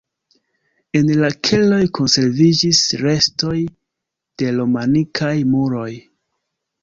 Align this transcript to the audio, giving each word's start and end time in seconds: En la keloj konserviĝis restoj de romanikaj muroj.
En 0.99 1.09
la 1.23 1.27
keloj 1.47 1.81
konserviĝis 1.97 2.79
restoj 3.03 3.59
de 4.43 4.49
romanikaj 4.55 5.33
muroj. 5.53 5.93